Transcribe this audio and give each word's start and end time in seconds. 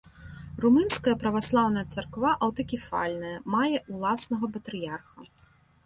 Румынская 0.63 1.13
праваслаўная 1.23 1.85
царква 1.97 2.33
аўтакефальная, 2.47 3.37
мае 3.57 3.73
ўласнага 3.93 4.45
патрыярха. 4.57 5.19